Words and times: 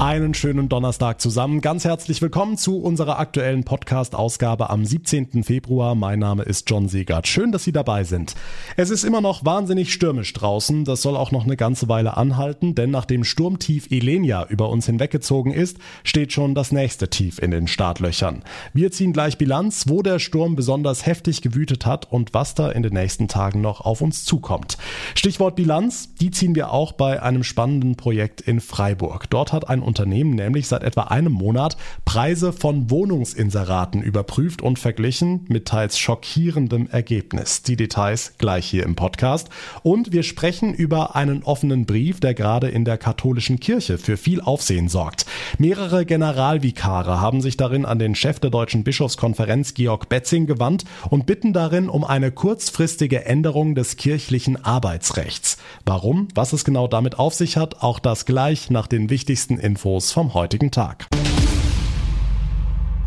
Einen 0.00 0.32
schönen 0.32 0.68
Donnerstag 0.68 1.20
zusammen. 1.20 1.60
Ganz 1.60 1.84
herzlich 1.84 2.22
willkommen 2.22 2.56
zu 2.56 2.78
unserer 2.78 3.18
aktuellen 3.18 3.64
Podcast-Ausgabe 3.64 4.70
am 4.70 4.84
17. 4.84 5.42
Februar. 5.42 5.96
Mein 5.96 6.20
Name 6.20 6.44
ist 6.44 6.70
John 6.70 6.88
Segert. 6.88 7.26
Schön, 7.26 7.50
dass 7.50 7.64
Sie 7.64 7.72
dabei 7.72 8.04
sind. 8.04 8.36
Es 8.76 8.90
ist 8.90 9.02
immer 9.02 9.20
noch 9.20 9.44
wahnsinnig 9.44 9.92
stürmisch 9.92 10.32
draußen. 10.34 10.84
Das 10.84 11.02
soll 11.02 11.16
auch 11.16 11.32
noch 11.32 11.46
eine 11.46 11.56
ganze 11.56 11.88
Weile 11.88 12.16
anhalten, 12.16 12.76
denn 12.76 12.92
nachdem 12.92 13.24
Sturmtief 13.24 13.90
Elenia 13.90 14.46
über 14.48 14.68
uns 14.68 14.86
hinweggezogen 14.86 15.52
ist, 15.52 15.78
steht 16.04 16.32
schon 16.32 16.54
das 16.54 16.70
nächste 16.70 17.10
Tief 17.10 17.40
in 17.40 17.50
den 17.50 17.66
Startlöchern. 17.66 18.44
Wir 18.72 18.92
ziehen 18.92 19.12
gleich 19.12 19.36
Bilanz, 19.36 19.86
wo 19.88 20.02
der 20.02 20.20
Sturm 20.20 20.54
besonders 20.54 21.06
heftig 21.06 21.42
gewütet 21.42 21.86
hat 21.86 22.06
und 22.08 22.34
was 22.34 22.54
da 22.54 22.70
in 22.70 22.84
den 22.84 22.92
nächsten 22.92 23.26
Tagen 23.26 23.62
noch 23.62 23.80
auf 23.80 24.00
uns 24.00 24.24
zukommt. 24.24 24.78
Stichwort 25.16 25.56
Bilanz, 25.56 26.14
die 26.14 26.30
ziehen 26.30 26.54
wir 26.54 26.70
auch 26.70 26.92
bei 26.92 27.20
einem 27.20 27.42
spannenden 27.42 27.96
Projekt 27.96 28.40
in 28.40 28.60
Freiburg. 28.60 29.28
Dort 29.28 29.52
hat 29.52 29.68
ein 29.68 29.87
Unternehmen 29.88 30.36
nämlich 30.36 30.68
seit 30.68 30.84
etwa 30.84 31.04
einem 31.04 31.32
Monat 31.32 31.76
Preise 32.04 32.52
von 32.52 32.90
Wohnungsinseraten 32.90 34.02
überprüft 34.02 34.62
und 34.62 34.78
verglichen 34.78 35.46
mit 35.48 35.66
teils 35.66 35.98
schockierendem 35.98 36.88
Ergebnis. 36.88 37.62
Die 37.62 37.74
Details 37.74 38.34
gleich 38.38 38.66
hier 38.66 38.84
im 38.84 38.94
Podcast. 38.94 39.48
Und 39.82 40.12
wir 40.12 40.22
sprechen 40.22 40.74
über 40.74 41.16
einen 41.16 41.42
offenen 41.42 41.86
Brief, 41.86 42.20
der 42.20 42.34
gerade 42.34 42.68
in 42.68 42.84
der 42.84 42.98
katholischen 42.98 43.58
Kirche 43.58 43.98
für 43.98 44.16
viel 44.16 44.40
Aufsehen 44.40 44.88
sorgt. 44.88 45.24
Mehrere 45.58 46.04
Generalvikare 46.04 47.20
haben 47.20 47.40
sich 47.40 47.56
darin 47.56 47.86
an 47.86 47.98
den 47.98 48.14
Chef 48.14 48.38
der 48.38 48.50
Deutschen 48.50 48.84
Bischofskonferenz 48.84 49.74
Georg 49.74 50.08
Betzing 50.08 50.46
gewandt 50.46 50.84
und 51.08 51.26
bitten 51.26 51.52
darin 51.52 51.88
um 51.88 52.04
eine 52.04 52.30
kurzfristige 52.30 53.24
Änderung 53.24 53.74
des 53.74 53.96
kirchlichen 53.96 54.62
Arbeitsrechts. 54.62 55.56
Warum? 55.86 56.28
Was 56.34 56.52
es 56.52 56.64
genau 56.64 56.88
damit 56.88 57.18
auf 57.18 57.32
sich 57.32 57.56
hat, 57.56 57.82
auch 57.82 57.98
das 57.98 58.26
gleich 58.26 58.68
nach 58.68 58.86
den 58.86 59.08
wichtigsten 59.08 59.58
Infos 59.58 59.77
Infos 59.78 60.10
vom 60.10 60.34
heutigen 60.34 60.72
Tag. 60.72 61.06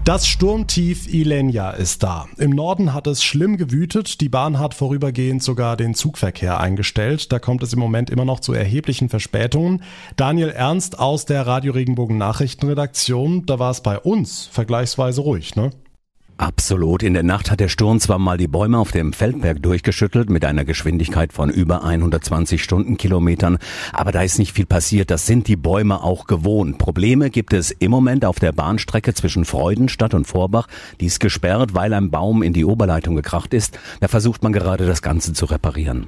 Das 0.05 0.25
Sturmtief 0.25 1.13
Ilenia 1.13 1.71
ist 1.71 2.01
da. 2.01 2.29
Im 2.37 2.51
Norden 2.51 2.93
hat 2.93 3.07
es 3.07 3.25
schlimm 3.25 3.57
gewütet. 3.57 4.21
Die 4.21 4.29
Bahn 4.29 4.57
hat 4.57 4.73
vorübergehend 4.73 5.43
sogar 5.43 5.75
den 5.75 5.95
Zugverkehr 5.95 6.61
eingestellt. 6.61 7.29
Da 7.33 7.39
kommt 7.39 7.61
es 7.61 7.73
im 7.73 7.79
Moment 7.79 8.09
immer 8.09 8.23
noch 8.23 8.39
zu 8.39 8.53
erheblichen 8.53 9.09
Verspätungen. 9.09 9.83
Daniel 10.15 10.47
Ernst 10.47 10.97
aus 10.97 11.25
der 11.25 11.45
Radio 11.45 11.73
Regenbogen 11.73 12.17
Nachrichtenredaktion. 12.17 13.45
Da 13.45 13.59
war 13.59 13.71
es 13.71 13.81
bei 13.81 13.99
uns 13.99 14.45
vergleichsweise 14.45 15.19
ruhig, 15.19 15.57
ne? 15.57 15.71
Absolut. 16.41 17.03
In 17.03 17.13
der 17.13 17.21
Nacht 17.21 17.51
hat 17.51 17.59
der 17.59 17.67
Sturm 17.67 17.99
zwar 17.99 18.17
mal 18.17 18.35
die 18.35 18.47
Bäume 18.47 18.79
auf 18.79 18.91
dem 18.91 19.13
Feldberg 19.13 19.61
durchgeschüttelt 19.61 20.31
mit 20.31 20.43
einer 20.43 20.65
Geschwindigkeit 20.65 21.33
von 21.33 21.51
über 21.51 21.83
120 21.83 22.63
Stundenkilometern, 22.63 23.59
aber 23.93 24.11
da 24.11 24.23
ist 24.23 24.39
nicht 24.39 24.53
viel 24.53 24.65
passiert. 24.65 25.11
Das 25.11 25.27
sind 25.27 25.47
die 25.47 25.55
Bäume 25.55 26.01
auch 26.01 26.25
gewohnt. 26.25 26.79
Probleme 26.79 27.29
gibt 27.29 27.53
es 27.53 27.69
im 27.69 27.91
Moment 27.91 28.25
auf 28.25 28.39
der 28.39 28.53
Bahnstrecke 28.53 29.13
zwischen 29.13 29.45
Freudenstadt 29.45 30.15
und 30.15 30.25
Vorbach. 30.25 30.67
Die 30.99 31.05
ist 31.05 31.19
gesperrt, 31.19 31.75
weil 31.75 31.93
ein 31.93 32.09
Baum 32.09 32.41
in 32.41 32.53
die 32.53 32.65
Oberleitung 32.65 33.15
gekracht 33.15 33.53
ist. 33.53 33.77
Da 33.99 34.07
versucht 34.07 34.41
man 34.41 34.51
gerade 34.51 34.87
das 34.87 35.03
Ganze 35.03 35.33
zu 35.33 35.45
reparieren. 35.45 36.07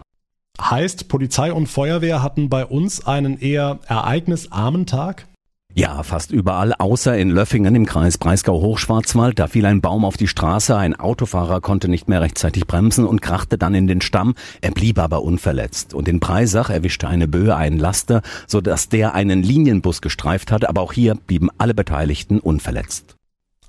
Heißt, 0.60 1.10
Polizei 1.10 1.54
und 1.54 1.68
Feuerwehr 1.68 2.24
hatten 2.24 2.50
bei 2.50 2.66
uns 2.66 3.06
einen 3.06 3.40
eher 3.40 3.82
ereignisarmen 3.88 4.88
Tag? 4.88 5.28
Ja, 5.76 6.04
fast 6.04 6.32
überall, 6.32 6.74
außer 6.78 7.18
in 7.18 7.32
Löffingen 7.32 7.74
im 7.74 7.88
Kreis 7.88 8.20
Breisgau-Hochschwarzwald. 8.20 9.40
Da 9.40 9.48
fiel 9.48 9.66
ein 9.66 9.82
Baum 9.82 10.06
auf 10.06 10.18
die 10.18 10.28
Straße, 10.28 10.78
ein 10.78 10.96
Autofahrer 10.96 11.62
konnte 11.62 11.88
nicht 11.88 12.08
mehr 12.08 12.22
rechtzeitig 12.22 12.68
bremsen 12.68 13.08
und 13.08 13.24
krachte 13.24 13.58
dann 13.58 13.74
in 13.74 13.88
den 13.88 14.00
Stamm. 14.00 14.36
Er 14.62 14.70
blieb 14.70 15.00
aber 15.00 15.24
unverletzt. 15.24 15.96
Und 15.96 16.08
in 16.08 16.20
Breisach 16.20 16.70
erwischte 16.70 17.08
eine 17.08 17.28
Böe 17.28 17.56
einen 17.56 17.80
Laster, 17.80 18.22
so 18.46 18.62
dass 18.62 18.90
der 18.90 19.16
einen 19.16 19.42
Linienbus 19.42 20.02
gestreift 20.02 20.52
hat. 20.52 20.70
Aber 20.70 20.82
auch 20.82 20.94
hier 20.94 21.16
blieben 21.16 21.50
alle 21.58 21.74
Beteiligten 21.74 22.40
unverletzt. 22.40 23.16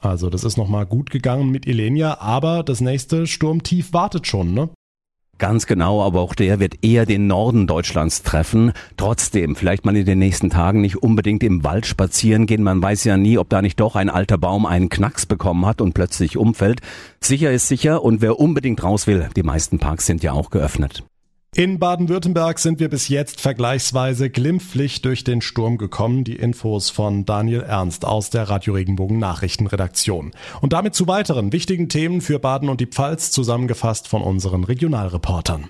Also 0.00 0.28
das 0.28 0.44
ist 0.44 0.58
nochmal 0.58 0.84
gut 0.84 1.08
gegangen 1.10 1.48
mit 1.48 1.66
Ilenia, 1.66 2.20
aber 2.20 2.62
das 2.64 2.82
nächste 2.82 3.26
Sturmtief 3.26 3.94
wartet 3.94 4.26
schon, 4.26 4.52
ne? 4.52 4.68
Ganz 5.38 5.66
genau, 5.66 6.02
aber 6.02 6.20
auch 6.20 6.34
der 6.34 6.60
wird 6.60 6.74
eher 6.82 7.06
den 7.06 7.26
Norden 7.26 7.66
Deutschlands 7.66 8.22
treffen. 8.22 8.72
Trotzdem, 8.96 9.56
vielleicht 9.56 9.84
mal 9.84 9.96
in 9.96 10.06
den 10.06 10.18
nächsten 10.18 10.48
Tagen 10.48 10.80
nicht 10.80 10.96
unbedingt 11.02 11.42
im 11.42 11.64
Wald 11.64 11.86
spazieren 11.86 12.46
gehen. 12.46 12.62
Man 12.62 12.80
weiß 12.80 13.04
ja 13.04 13.16
nie, 13.16 13.36
ob 13.38 13.48
da 13.48 13.60
nicht 13.60 13.80
doch 13.80 13.96
ein 13.96 14.10
alter 14.10 14.38
Baum 14.38 14.64
einen 14.64 14.88
Knacks 14.88 15.26
bekommen 15.26 15.66
hat 15.66 15.80
und 15.80 15.92
plötzlich 15.92 16.36
umfällt. 16.36 16.80
Sicher 17.20 17.50
ist 17.50 17.68
sicher 17.68 18.02
und 18.02 18.22
wer 18.22 18.38
unbedingt 18.38 18.82
raus 18.84 19.06
will, 19.06 19.28
die 19.34 19.42
meisten 19.42 19.78
Parks 19.78 20.06
sind 20.06 20.22
ja 20.22 20.32
auch 20.32 20.50
geöffnet. 20.50 21.04
In 21.56 21.78
Baden-Württemberg 21.78 22.58
sind 22.58 22.80
wir 22.80 22.88
bis 22.88 23.06
jetzt 23.06 23.40
vergleichsweise 23.40 24.28
glimpflich 24.28 25.02
durch 25.02 25.22
den 25.22 25.40
Sturm 25.40 25.78
gekommen. 25.78 26.24
Die 26.24 26.34
Infos 26.34 26.90
von 26.90 27.26
Daniel 27.26 27.60
Ernst 27.60 28.04
aus 28.04 28.28
der 28.28 28.48
Radio 28.50 28.74
Regenbogen 28.74 29.20
Nachrichtenredaktion. 29.20 30.32
Und 30.60 30.72
damit 30.72 30.96
zu 30.96 31.06
weiteren 31.06 31.52
wichtigen 31.52 31.88
Themen 31.88 32.22
für 32.22 32.40
Baden 32.40 32.68
und 32.68 32.80
die 32.80 32.88
Pfalz 32.88 33.30
zusammengefasst 33.30 34.08
von 34.08 34.20
unseren 34.20 34.64
Regionalreportern. 34.64 35.68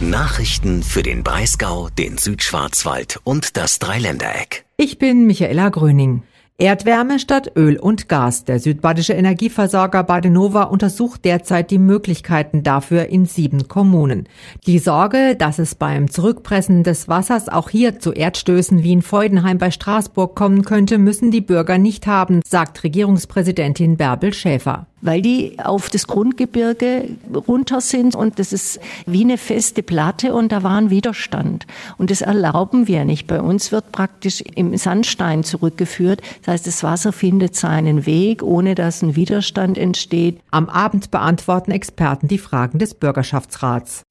Nachrichten 0.00 0.82
für 0.82 1.02
den 1.02 1.24
Breisgau, 1.24 1.88
den 1.88 2.18
Südschwarzwald 2.18 3.20
und 3.24 3.56
das 3.56 3.78
Dreiländereck. 3.78 4.66
Ich 4.76 4.98
bin 4.98 5.26
Michaela 5.26 5.70
Gröning. 5.70 6.24
Erdwärme 6.60 7.20
statt 7.20 7.52
Öl 7.54 7.78
und 7.78 8.08
Gas. 8.08 8.42
Der 8.42 8.58
südbadische 8.58 9.12
Energieversorger 9.12 10.02
Badenova 10.02 10.64
untersucht 10.64 11.24
derzeit 11.24 11.70
die 11.70 11.78
Möglichkeiten 11.78 12.64
dafür 12.64 13.06
in 13.06 13.26
sieben 13.26 13.68
Kommunen. 13.68 14.28
Die 14.66 14.80
Sorge, 14.80 15.36
dass 15.36 15.60
es 15.60 15.76
beim 15.76 16.10
Zurückpressen 16.10 16.82
des 16.82 17.06
Wassers 17.06 17.48
auch 17.48 17.70
hier 17.70 18.00
zu 18.00 18.12
Erdstößen 18.12 18.82
wie 18.82 18.90
in 18.90 19.02
Feudenheim 19.02 19.58
bei 19.58 19.70
Straßburg 19.70 20.34
kommen 20.34 20.64
könnte, 20.64 20.98
müssen 20.98 21.30
die 21.30 21.42
Bürger 21.42 21.78
nicht 21.78 22.08
haben, 22.08 22.40
sagt 22.44 22.82
Regierungspräsidentin 22.82 23.96
Bärbel 23.96 24.34
Schäfer 24.34 24.88
weil 25.00 25.22
die 25.22 25.58
auf 25.58 25.90
das 25.90 26.06
Grundgebirge 26.06 27.08
runter 27.46 27.80
sind 27.80 28.14
und 28.14 28.38
das 28.38 28.52
ist 28.52 28.80
wie 29.06 29.22
eine 29.22 29.38
feste 29.38 29.82
Platte 29.82 30.34
und 30.34 30.52
da 30.52 30.62
war 30.62 30.76
ein 30.76 30.90
Widerstand. 30.90 31.66
Und 31.96 32.10
das 32.10 32.20
erlauben 32.20 32.88
wir 32.88 33.04
nicht. 33.04 33.26
Bei 33.26 33.40
uns 33.40 33.72
wird 33.72 33.92
praktisch 33.92 34.40
im 34.40 34.76
Sandstein 34.76 35.44
zurückgeführt. 35.44 36.22
Das 36.42 36.54
heißt, 36.54 36.66
das 36.66 36.82
Wasser 36.82 37.12
findet 37.12 37.56
seinen 37.56 38.06
Weg, 38.06 38.42
ohne 38.42 38.74
dass 38.74 39.02
ein 39.02 39.16
Widerstand 39.16 39.78
entsteht. 39.78 40.40
Am 40.50 40.68
Abend 40.68 41.10
beantworten 41.10 41.70
Experten 41.70 42.28
die 42.28 42.38
Fragen 42.38 42.78
des 42.78 42.94
Bürgerschaftsrats. 42.94 44.04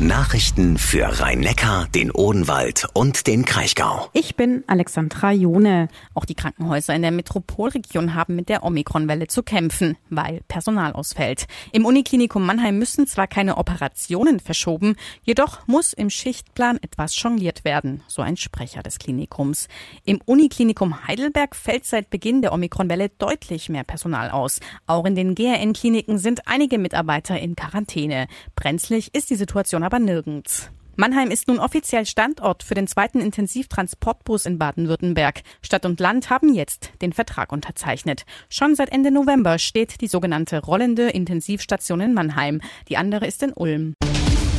Nachrichten 0.00 0.78
für 0.78 1.20
Rhein-Neckar, 1.20 1.88
den 1.92 2.12
Odenwald 2.12 2.86
und 2.94 3.26
den 3.26 3.44
Kraichgau. 3.44 4.08
Ich 4.12 4.36
bin 4.36 4.62
Alexandra 4.68 5.32
Jone. 5.32 5.88
Auch 6.14 6.24
die 6.24 6.36
Krankenhäuser 6.36 6.94
in 6.94 7.02
der 7.02 7.10
Metropolregion 7.10 8.14
haben 8.14 8.36
mit 8.36 8.48
der 8.48 8.62
Omikronwelle 8.62 9.26
zu 9.26 9.42
kämpfen, 9.42 9.96
weil 10.08 10.42
Personal 10.46 10.92
ausfällt. 10.92 11.48
Im 11.72 11.84
Uniklinikum 11.84 12.46
Mannheim 12.46 12.78
müssen 12.78 13.08
zwar 13.08 13.26
keine 13.26 13.56
Operationen 13.56 14.38
verschoben, 14.38 14.94
jedoch 15.24 15.66
muss 15.66 15.94
im 15.94 16.10
Schichtplan 16.10 16.78
etwas 16.80 17.20
jongliert 17.20 17.64
werden, 17.64 18.04
so 18.06 18.22
ein 18.22 18.36
Sprecher 18.36 18.84
des 18.84 19.00
Klinikums. 19.00 19.66
Im 20.04 20.20
Uniklinikum 20.24 21.08
Heidelberg 21.08 21.56
fällt 21.56 21.86
seit 21.86 22.08
Beginn 22.08 22.40
der 22.40 22.52
Omikronwelle 22.52 23.08
deutlich 23.08 23.68
mehr 23.68 23.82
Personal 23.82 24.30
aus. 24.30 24.60
Auch 24.86 25.06
in 25.06 25.16
den 25.16 25.34
GRN-Kliniken 25.34 26.18
sind 26.18 26.46
einige 26.46 26.78
Mitarbeiter 26.78 27.36
in 27.40 27.56
Quarantäne. 27.56 28.28
Brenzlig 28.54 29.12
ist 29.12 29.30
die 29.30 29.34
Situation 29.34 29.87
aber 29.88 30.00
nirgends. 30.00 30.70
Mannheim 30.96 31.30
ist 31.30 31.48
nun 31.48 31.60
offiziell 31.60 32.04
Standort 32.04 32.62
für 32.62 32.74
den 32.74 32.86
zweiten 32.86 33.22
Intensivtransportbus 33.22 34.44
in 34.44 34.58
Baden-Württemberg. 34.58 35.40
Stadt 35.62 35.86
und 35.86 35.98
Land 35.98 36.28
haben 36.28 36.52
jetzt 36.52 36.90
den 37.00 37.14
Vertrag 37.14 37.52
unterzeichnet. 37.52 38.26
Schon 38.50 38.74
seit 38.74 38.92
Ende 38.92 39.10
November 39.10 39.58
steht 39.58 40.02
die 40.02 40.08
sogenannte 40.08 40.60
rollende 40.60 41.08
Intensivstation 41.08 42.02
in 42.02 42.12
Mannheim. 42.12 42.60
Die 42.90 42.98
andere 42.98 43.26
ist 43.26 43.42
in 43.42 43.54
Ulm. 43.54 43.94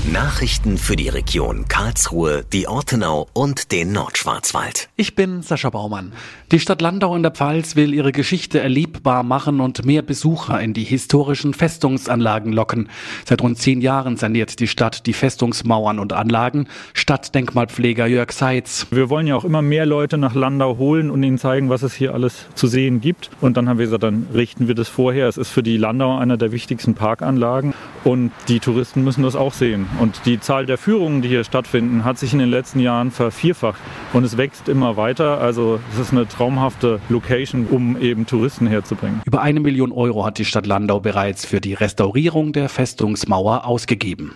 Nachrichten 0.06 0.78
für 0.78 0.96
die 0.96 1.10
Region 1.10 1.68
Karlsruhe, 1.68 2.44
die 2.52 2.68
Ortenau 2.68 3.28
und 3.34 3.72
den 3.72 3.92
Nordschwarzwald. 3.92 4.90
Ich 4.96 5.14
bin 5.14 5.44
Sascha 5.44 5.70
Baumann. 5.70 6.14
Die 6.52 6.60
Stadt 6.60 6.82
Landau 6.82 7.16
in 7.16 7.22
der 7.22 7.34
Pfalz 7.34 7.76
will 7.76 7.94
ihre 7.94 8.12
Geschichte 8.12 8.60
erlebbar 8.60 9.22
machen 9.24 9.60
und 9.60 9.86
mehr 9.86 10.02
Besucher 10.02 10.60
in 10.62 10.74
die 10.74 10.86
historischen 10.86 11.54
Festungsanlagen 11.54 12.54
locken. 12.54 12.90
Seit 13.26 13.44
rund 13.44 13.60
zehn 13.60 13.82
Jahren 13.82 14.18
saniert 14.18 14.60
die 14.60 14.68
Stadt 14.68 15.06
die 15.06 15.14
Festungsmauern 15.14 16.00
und 16.00 16.14
Anlagen. 16.14 16.68
Stadtdenkmalpfleger 16.94 18.08
Jörg 18.08 18.32
Seitz. 18.32 18.88
Wir 18.90 19.10
wollen 19.10 19.28
ja 19.28 19.36
auch 19.36 19.46
immer 19.46 19.62
mehr 19.62 19.86
Leute 19.86 20.18
nach 20.18 20.34
Landau 20.34 20.78
holen 20.78 21.12
und 21.12 21.22
ihnen 21.22 21.38
zeigen, 21.38 21.70
was 21.70 21.84
es 21.84 21.94
hier 21.94 22.14
alles 22.16 22.46
zu 22.56 22.68
sehen 22.68 23.02
gibt. 23.02 23.30
Und 23.42 23.58
dann 23.58 23.70
haben 23.70 23.78
wir 23.78 23.86
gesagt, 23.86 24.04
dann 24.04 24.28
richten 24.34 24.68
wir 24.68 24.76
das 24.76 24.88
vorher. 24.88 25.28
Es 25.28 25.38
ist 25.38 25.50
für 25.50 25.62
die 25.62 25.78
Landau 25.78 26.18
einer 26.18 26.38
der 26.38 26.52
wichtigsten 26.52 26.96
Parkanlagen 26.96 27.76
und 28.04 28.32
die 28.48 28.60
Touristen 28.60 29.04
müssen 29.04 29.24
das 29.24 29.36
auch 29.36 29.54
sehen. 29.54 29.88
Und 30.00 30.22
die 30.26 30.40
Zahl 30.40 30.66
der 30.66 30.78
Führungen, 30.78 31.22
die 31.22 31.30
hier 31.30 31.44
stattfinden, 31.44 32.04
hat 32.04 32.18
sich 32.18 32.34
in 32.34 32.40
den 32.40 32.50
letzten 32.50 32.80
Jahren 32.80 33.12
vervierfacht 33.12 33.80
und 34.14 34.24
es 34.24 34.38
wächst 34.38 34.70
immer 34.70 34.98
weiter. 34.98 35.40
Also 35.40 35.80
es 35.94 36.00
ist 36.00 36.12
eine 36.12 36.28
traumhafte 36.28 37.00
Location, 37.10 37.68
um 37.70 38.00
eben 38.00 38.26
Touristen 38.26 38.68
herzubringen. 38.68 39.22
Über 39.26 39.42
eine 39.42 39.60
Million 39.60 39.92
Euro 39.92 40.26
hat 40.26 40.38
die 40.38 40.46
Stadt 40.46 40.66
Landau 40.66 41.00
bereits 41.00 41.46
für 41.46 41.62
die 41.62 41.74
Restaurierung 41.74 42.54
der 42.54 42.70
Festungsmauer 42.70 43.66
ausgegeben. 43.66 44.34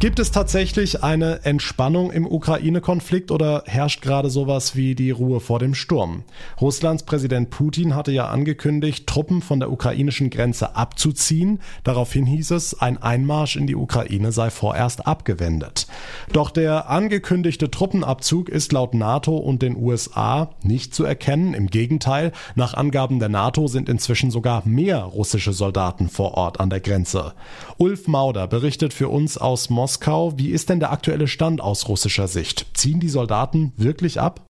Gibt 0.00 0.18
es 0.18 0.30
tatsächlich 0.30 1.04
eine 1.04 1.44
Entspannung 1.44 2.10
im 2.10 2.26
Ukraine-Konflikt 2.26 3.30
oder 3.30 3.64
herrscht 3.66 4.00
gerade 4.00 4.30
sowas 4.30 4.74
wie 4.74 4.94
die 4.94 5.10
Ruhe 5.10 5.40
vor 5.40 5.58
dem 5.58 5.74
Sturm? 5.74 6.24
Russlands 6.58 7.02
Präsident 7.02 7.50
Putin 7.50 7.94
hatte 7.94 8.10
ja 8.10 8.28
angekündigt, 8.28 9.06
Truppen 9.06 9.42
von 9.42 9.60
der 9.60 9.70
ukrainischen 9.70 10.30
Grenze 10.30 10.74
abzuziehen. 10.74 11.60
Daraufhin 11.84 12.24
hieß 12.24 12.52
es, 12.52 12.80
ein 12.80 12.96
Einmarsch 12.96 13.56
in 13.56 13.66
die 13.66 13.76
Ukraine 13.76 14.32
sei 14.32 14.48
vorerst 14.48 15.06
abgewendet. 15.06 15.86
Doch 16.32 16.48
der 16.48 16.88
angekündigte 16.88 17.70
Truppenabzug 17.70 18.48
ist 18.48 18.72
laut 18.72 18.94
NATO 18.94 19.36
und 19.36 19.60
den 19.60 19.76
USA 19.76 20.48
nicht 20.62 20.94
zu 20.94 21.04
erkennen. 21.04 21.52
Im 21.52 21.66
Gegenteil, 21.66 22.32
nach 22.54 22.72
Angaben 22.72 23.18
der 23.18 23.28
NATO 23.28 23.66
sind 23.66 23.90
inzwischen 23.90 24.30
sogar 24.30 24.66
mehr 24.66 25.02
russische 25.02 25.52
Soldaten 25.52 26.08
vor 26.08 26.38
Ort 26.38 26.58
an 26.58 26.70
der 26.70 26.80
Grenze. 26.80 27.34
Ulf 27.76 28.08
Mauder 28.08 28.46
berichtet 28.46 28.94
für 28.94 29.10
uns 29.10 29.36
aus 29.36 29.68
Moskau 29.68 29.89
Moskau. 29.90 30.38
Wie 30.38 30.50
ist 30.50 30.68
denn 30.68 30.78
der 30.78 30.92
aktuelle 30.92 31.26
Stand 31.26 31.60
aus 31.60 31.88
russischer 31.88 32.28
Sicht? 32.28 32.66
Ziehen 32.74 33.00
die 33.00 33.08
Soldaten 33.08 33.72
wirklich 33.76 34.20
ab? 34.20 34.46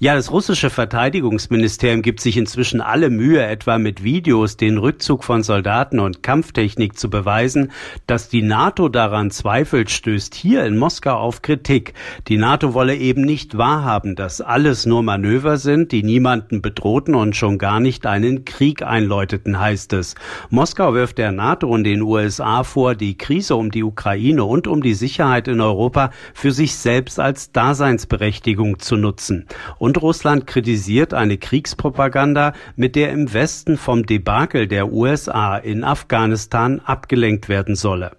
Ja, 0.00 0.14
das 0.14 0.30
russische 0.30 0.70
Verteidigungsministerium 0.70 2.02
gibt 2.02 2.20
sich 2.20 2.36
inzwischen 2.36 2.80
alle 2.80 3.10
Mühe, 3.10 3.44
etwa 3.44 3.78
mit 3.78 4.04
Videos 4.04 4.56
den 4.56 4.78
Rückzug 4.78 5.24
von 5.24 5.42
Soldaten 5.42 5.98
und 5.98 6.22
Kampftechnik 6.22 6.96
zu 6.96 7.10
beweisen. 7.10 7.72
Dass 8.06 8.28
die 8.28 8.42
NATO 8.42 8.88
daran 8.88 9.32
zweifelt, 9.32 9.90
stößt 9.90 10.34
hier 10.36 10.64
in 10.64 10.76
Moskau 10.76 11.16
auf 11.16 11.42
Kritik. 11.42 11.94
Die 12.28 12.36
NATO 12.36 12.74
wolle 12.74 12.94
eben 12.94 13.22
nicht 13.22 13.58
wahrhaben, 13.58 14.14
dass 14.14 14.40
alles 14.40 14.86
nur 14.86 15.02
Manöver 15.02 15.56
sind, 15.56 15.90
die 15.90 16.04
niemanden 16.04 16.62
bedrohten 16.62 17.16
und 17.16 17.34
schon 17.34 17.58
gar 17.58 17.80
nicht 17.80 18.06
einen 18.06 18.44
Krieg 18.44 18.82
einläuteten, 18.82 19.58
heißt 19.58 19.92
es. 19.94 20.14
Moskau 20.50 20.94
wirft 20.94 21.18
der 21.18 21.32
NATO 21.32 21.66
und 21.66 21.82
den 21.84 22.02
USA 22.02 22.62
vor, 22.62 22.94
die 22.94 23.18
Krise 23.18 23.56
um 23.56 23.72
die 23.72 23.82
Ukraine 23.82 24.44
und 24.44 24.68
um 24.68 24.80
die 24.80 24.94
Sicherheit 24.94 25.48
in 25.48 25.60
Europa 25.60 26.10
für 26.34 26.52
sich 26.52 26.76
selbst 26.76 27.18
als 27.18 27.50
Daseinsberechtigung 27.50 28.78
zu 28.78 28.96
nutzen. 28.96 29.46
Und 29.78 30.00
Russland 30.00 30.46
kritisiert 30.46 31.14
eine 31.14 31.38
Kriegspropaganda, 31.38 32.52
mit 32.76 32.96
der 32.96 33.12
im 33.12 33.32
Westen 33.32 33.76
vom 33.76 34.06
Debakel 34.06 34.66
der 34.66 34.92
USA 34.92 35.56
in 35.56 35.84
Afghanistan 35.84 36.80
abgelenkt 36.80 37.48
werden 37.48 37.74
solle. 37.74 38.12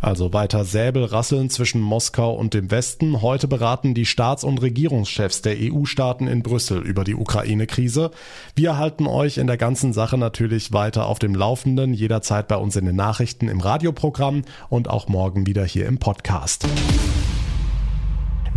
Also 0.00 0.32
weiter 0.32 0.64
Säbelrasseln 0.64 1.50
zwischen 1.50 1.82
Moskau 1.82 2.32
und 2.32 2.54
dem 2.54 2.70
Westen. 2.70 3.20
Heute 3.20 3.48
beraten 3.48 3.92
die 3.92 4.06
Staats- 4.06 4.44
und 4.44 4.62
Regierungschefs 4.62 5.42
der 5.42 5.56
EU-Staaten 5.58 6.26
in 6.26 6.42
Brüssel 6.42 6.80
über 6.80 7.04
die 7.04 7.14
Ukraine-Krise. 7.14 8.10
Wir 8.54 8.78
halten 8.78 9.06
euch 9.06 9.36
in 9.36 9.46
der 9.46 9.58
ganzen 9.58 9.92
Sache 9.92 10.16
natürlich 10.16 10.72
weiter 10.72 11.04
auf 11.06 11.18
dem 11.18 11.34
Laufenden, 11.34 11.92
jederzeit 11.92 12.48
bei 12.48 12.56
uns 12.56 12.76
in 12.76 12.86
den 12.86 12.96
Nachrichten 12.96 13.48
im 13.48 13.60
Radioprogramm 13.60 14.42
und 14.70 14.88
auch 14.88 15.06
morgen 15.08 15.46
wieder 15.46 15.64
hier 15.64 15.84
im 15.84 15.98
Podcast. 15.98 16.66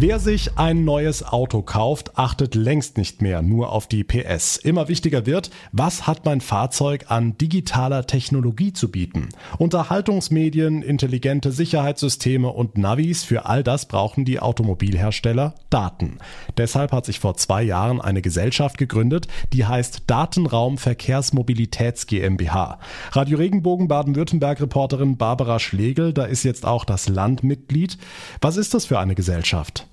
Wer 0.06 0.20
sich 0.20 0.58
ein 0.58 0.84
neues 0.84 1.24
Auto 1.24 1.62
kauft, 1.62 2.18
achtet 2.18 2.56
längst 2.56 2.98
nicht 2.98 3.22
mehr 3.22 3.42
nur 3.42 3.72
auf 3.72 3.88
die 3.88 4.04
PS. 4.04 4.58
Immer 4.58 4.90
wichtiger 4.90 5.26
wird, 5.26 5.50
was 5.72 6.06
hat 6.06 6.26
mein 6.26 6.42
Fahrzeug 6.42 7.06
an 7.08 7.38
digitaler 7.38 8.06
Technologie 8.06 8.74
zu 8.74 8.92
bieten? 8.92 9.30
Unterhaltungsmedien, 9.60 10.82
intelligente 10.82 11.54
Sicherheitssysteme 11.54 12.50
und 12.50 12.78
Navis, 12.78 13.24
für 13.24 13.46
all 13.46 13.64
das 13.64 13.88
brauchen 13.88 14.26
die 14.26 14.42
Automobilhersteller 14.42 15.56
Daten. 15.70 16.18
Deshalb 16.58 16.92
hat 16.92 17.06
sich 17.06 17.22
vor 17.22 17.38
zwei 17.38 17.64
Jahren 17.64 18.02
eine 18.02 18.22
Gesellschaft 18.22 18.78
gegründet, 18.78 19.30
die 19.54 19.66
heißt 19.66 20.04
Datenraum 20.08 20.78
Verkehrsmobilitäts 20.78 22.08
GmbH. 22.08 22.78
Radio 23.14 23.38
Regenbogen 23.38 23.88
Baden-Württemberg 23.88 24.60
Reporterin 24.60 25.16
Barbara 25.16 25.60
Schlegel, 25.60 26.12
da 26.12 26.26
ist 26.26 26.44
jetzt 26.44 26.66
auch 26.66 26.84
das 26.84 27.08
Land 27.08 27.46
Mitglied. 27.46 27.98
Was 28.42 28.58
ist 28.58 28.74
das 28.74 28.86
für 28.86 29.00
eine 29.00 29.16
Gesellschaft? 29.16 29.88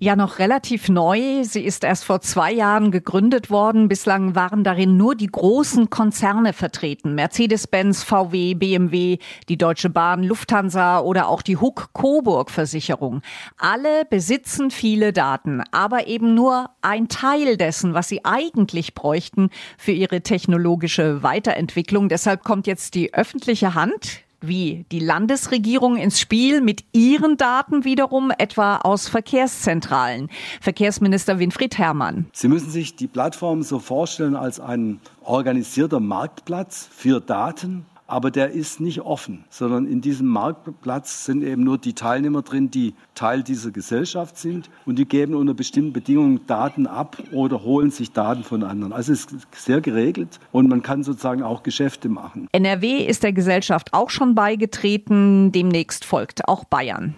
Ja, 0.00 0.14
noch 0.14 0.38
relativ 0.38 0.88
neu. 0.88 1.42
Sie 1.42 1.64
ist 1.64 1.82
erst 1.82 2.04
vor 2.04 2.20
zwei 2.20 2.52
Jahren 2.52 2.92
gegründet 2.92 3.50
worden. 3.50 3.88
Bislang 3.88 4.36
waren 4.36 4.62
darin 4.62 4.96
nur 4.96 5.16
die 5.16 5.26
großen 5.26 5.90
Konzerne 5.90 6.52
vertreten. 6.52 7.16
Mercedes-Benz, 7.16 8.04
VW, 8.04 8.54
BMW, 8.54 9.18
die 9.48 9.58
Deutsche 9.58 9.90
Bahn, 9.90 10.22
Lufthansa 10.22 11.00
oder 11.00 11.26
auch 11.26 11.42
die 11.42 11.56
Huck 11.56 11.88
Coburg 11.94 12.52
Versicherung. 12.52 13.22
Alle 13.56 14.04
besitzen 14.04 14.70
viele 14.70 15.12
Daten, 15.12 15.64
aber 15.72 16.06
eben 16.06 16.32
nur 16.32 16.70
ein 16.80 17.08
Teil 17.08 17.56
dessen, 17.56 17.92
was 17.92 18.08
sie 18.08 18.24
eigentlich 18.24 18.94
bräuchten 18.94 19.50
für 19.78 19.90
ihre 19.90 20.20
technologische 20.20 21.24
Weiterentwicklung. 21.24 22.08
Deshalb 22.08 22.44
kommt 22.44 22.68
jetzt 22.68 22.94
die 22.94 23.14
öffentliche 23.14 23.74
Hand, 23.74 24.22
wie 24.40 24.84
die 24.92 25.00
Landesregierung 25.00 25.96
ins 25.96 26.20
Spiel 26.20 26.60
mit 26.60 26.84
ihren 26.92 27.36
Daten 27.36 27.84
wiederum, 27.84 28.30
etwa 28.36 28.76
aus 28.76 29.08
Verkehrszentralen. 29.08 30.28
Verkehrsminister 30.60 31.38
Winfried 31.38 31.78
Herrmann. 31.78 32.26
Sie 32.32 32.48
müssen 32.48 32.70
sich 32.70 32.96
die 32.96 33.06
Plattform 33.06 33.62
so 33.62 33.78
vorstellen 33.78 34.36
als 34.36 34.60
ein 34.60 35.00
organisierter 35.22 36.00
Marktplatz 36.00 36.88
für 36.90 37.20
Daten 37.20 37.86
aber 38.08 38.30
der 38.30 38.50
ist 38.50 38.80
nicht 38.80 39.02
offen, 39.02 39.44
sondern 39.50 39.86
in 39.86 40.00
diesem 40.00 40.26
Marktplatz 40.26 41.26
sind 41.26 41.42
eben 41.42 41.62
nur 41.62 41.78
die 41.78 41.92
Teilnehmer 41.92 42.42
drin, 42.42 42.70
die 42.70 42.94
Teil 43.14 43.42
dieser 43.42 43.70
Gesellschaft 43.70 44.38
sind 44.38 44.70
und 44.86 44.98
die 44.98 45.04
geben 45.04 45.34
unter 45.34 45.54
bestimmten 45.54 45.92
Bedingungen 45.92 46.40
Daten 46.46 46.86
ab 46.86 47.22
oder 47.32 47.62
holen 47.62 47.90
sich 47.90 48.12
Daten 48.12 48.42
von 48.44 48.64
anderen. 48.64 48.94
Also 48.94 49.12
es 49.12 49.26
ist 49.26 49.46
sehr 49.52 49.82
geregelt 49.82 50.40
und 50.52 50.68
man 50.68 50.82
kann 50.82 51.04
sozusagen 51.04 51.42
auch 51.42 51.62
Geschäfte 51.62 52.08
machen. 52.08 52.48
NRW 52.52 53.04
ist 53.04 53.22
der 53.22 53.34
Gesellschaft 53.34 53.92
auch 53.92 54.08
schon 54.08 54.34
beigetreten, 54.34 55.52
demnächst 55.52 56.06
folgt 56.06 56.48
auch 56.48 56.64
Bayern. 56.64 57.14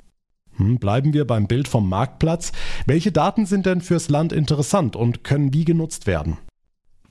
Hm, 0.56 0.78
bleiben 0.78 1.14
wir 1.14 1.24
beim 1.24 1.46
Bild 1.46 1.68
vom 1.68 1.88
Marktplatz. 1.88 2.50
Welche 2.86 3.12
Daten 3.12 3.46
sind 3.46 3.64
denn 3.64 3.80
fürs 3.80 4.08
Land 4.08 4.32
interessant 4.32 4.96
und 4.96 5.22
können 5.22 5.54
wie 5.54 5.64
genutzt 5.64 6.08
werden? 6.08 6.36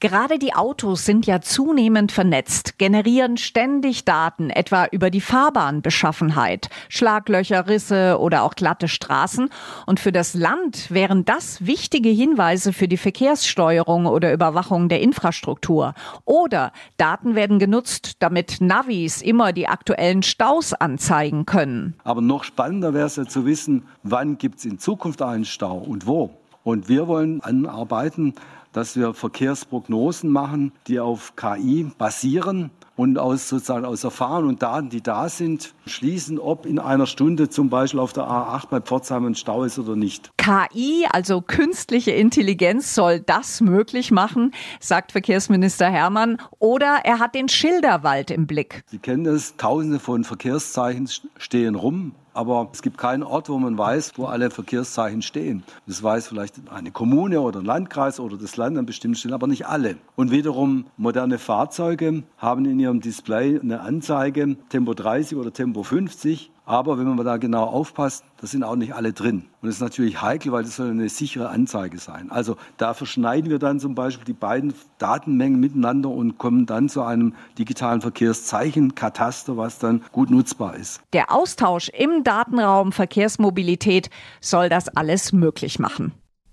Gerade 0.01 0.39
die 0.39 0.53
Autos 0.53 1.03
sind 1.03 1.25
ja 1.25 1.41
zunehmend 1.41 2.13
vernetzt, 2.13 2.77
generieren 2.77 3.35
ständig 3.35 4.05
Daten, 4.05 4.49
etwa 4.49 4.85
über 4.85 5.09
die 5.09 5.19
Fahrbahnbeschaffenheit, 5.19 6.69
Schlaglöcher, 6.87 7.67
Risse 7.67 8.17
oder 8.17 8.43
auch 8.43 8.55
glatte 8.55 8.87
Straßen. 8.87 9.49
Und 9.85 9.99
für 9.99 10.13
das 10.13 10.35
Land 10.35 10.89
wären 10.89 11.25
das 11.25 11.65
wichtige 11.65 12.07
Hinweise 12.07 12.71
für 12.71 12.87
die 12.87 12.95
Verkehrssteuerung 12.95 14.05
oder 14.05 14.31
Überwachung 14.31 14.87
der 14.87 15.01
Infrastruktur. 15.01 15.93
Oder 16.23 16.71
Daten 16.95 17.35
werden 17.35 17.59
genutzt, 17.59 18.13
damit 18.19 18.61
Navis 18.61 19.21
immer 19.21 19.51
die 19.51 19.67
aktuellen 19.67 20.23
Staus 20.23 20.73
anzeigen 20.73 21.45
können. 21.45 21.95
Aber 22.05 22.21
noch 22.21 22.45
spannender 22.45 22.93
wäre 22.93 23.07
es 23.07 23.17
ja 23.17 23.25
zu 23.25 23.45
wissen, 23.45 23.83
wann 24.03 24.37
gibt 24.37 24.59
es 24.59 24.65
in 24.65 24.79
Zukunft 24.79 25.21
einen 25.21 25.43
Stau 25.43 25.77
und 25.77 26.07
wo. 26.07 26.38
Und 26.69 26.87
wir 26.87 27.07
wollen 27.07 27.41
anarbeiten, 27.41 28.35
dass 28.73 28.95
wir 28.95 29.15
Verkehrsprognosen 29.15 30.29
machen, 30.29 30.71
die 30.85 30.99
auf 30.99 31.35
KI 31.35 31.87
basieren 31.97 32.69
und 32.95 33.17
aus 33.17 33.49
sozusagen 33.49 33.85
aus 33.85 34.03
Erfahrungen 34.03 34.49
und 34.49 34.61
Daten, 34.61 34.89
die 34.89 35.01
da 35.01 35.29
sind, 35.29 35.73
schließen, 35.87 36.37
ob 36.37 36.67
in 36.67 36.77
einer 36.77 37.07
Stunde 37.07 37.49
zum 37.49 37.71
Beispiel 37.71 37.99
auf 37.99 38.13
der 38.13 38.25
A8 38.25 38.67
bei 38.69 38.81
Pforzheim 38.81 39.25
ein 39.25 39.33
Stau 39.33 39.63
ist 39.63 39.79
oder 39.79 39.95
nicht. 39.95 40.29
KI, 40.37 41.07
also 41.11 41.41
künstliche 41.41 42.11
Intelligenz, 42.11 42.93
soll 42.93 43.19
das 43.19 43.61
möglich 43.61 44.11
machen, 44.11 44.51
sagt 44.79 45.11
Verkehrsminister 45.11 45.89
Hermann. 45.89 46.37
Oder 46.59 46.99
er 47.03 47.17
hat 47.17 47.33
den 47.33 47.49
Schilderwald 47.49 48.29
im 48.29 48.45
Blick. 48.45 48.83
Sie 48.91 48.99
kennen 48.99 49.23
das, 49.23 49.55
tausende 49.57 49.97
von 49.97 50.23
Verkehrszeichen 50.23 51.09
stehen 51.39 51.73
rum 51.73 52.13
aber 52.39 52.69
es 52.71 52.81
gibt 52.81 52.97
keinen 52.97 53.21
Ort, 53.21 53.49
wo 53.49 53.57
man 53.57 53.77
weiß, 53.77 54.13
wo 54.15 54.25
alle 54.25 54.49
Verkehrszeichen 54.49 55.21
stehen. 55.21 55.63
Das 55.85 56.01
weiß 56.01 56.29
vielleicht 56.29 56.55
eine 56.71 56.89
Kommune 56.89 57.41
oder 57.41 57.59
ein 57.59 57.65
Landkreis 57.65 58.17
oder 58.21 58.37
das 58.37 58.55
Land 58.55 58.77
an 58.77 58.85
bestimmten 58.85 59.17
Stellen, 59.17 59.33
aber 59.33 59.47
nicht 59.47 59.67
alle. 59.67 59.97
Und 60.15 60.31
wiederum 60.31 60.85
moderne 60.95 61.37
Fahrzeuge 61.37 62.23
haben 62.37 62.63
in 62.63 62.79
ihrem 62.79 63.01
Display 63.01 63.59
eine 63.59 63.81
Anzeige 63.81 64.55
Tempo 64.69 64.93
30 64.93 65.37
oder 65.37 65.51
Tempo 65.51 65.83
50 65.83 66.49
aber 66.69 66.99
wenn 66.99 67.07
man 67.07 67.25
da 67.25 67.37
genau 67.37 67.63
aufpasst, 67.63 68.23
da 68.39 68.45
sind 68.45 68.63
auch 68.63 68.75
nicht 68.75 68.93
alle 68.93 69.11
drin. 69.11 69.45
Und 69.59 69.67
das 69.67 69.75
ist 69.75 69.81
natürlich 69.81 70.21
heikel, 70.21 70.51
weil 70.51 70.61
das 70.61 70.75
soll 70.75 70.91
eine 70.91 71.09
sichere 71.09 71.49
Anzeige 71.49 71.97
sein. 71.97 72.29
Also 72.29 72.57
da 72.77 72.93
verschneiden 72.93 73.49
wir 73.49 73.57
dann 73.57 73.79
zum 73.79 73.95
Beispiel 73.95 74.23
die 74.23 74.33
beiden 74.33 74.75
Datenmengen 74.99 75.59
miteinander 75.59 76.09
und 76.09 76.37
kommen 76.37 76.67
dann 76.67 76.87
zu 76.87 77.01
einem 77.01 77.33
digitalen 77.57 78.01
Verkehrszeichenkataster, 78.01 79.57
was 79.57 79.79
dann 79.79 80.03
gut 80.11 80.29
nutzbar 80.29 80.75
ist. 80.75 81.01
Der 81.11 81.33
Austausch 81.33 81.89
im 81.89 82.23
Datenraum 82.23 82.91
Verkehrsmobilität 82.91 84.11
soll 84.39 84.69
das 84.69 84.89
alles 84.89 85.33
möglich 85.33 85.79
machen. 85.79 86.11